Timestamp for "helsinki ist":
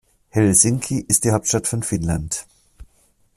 0.31-1.25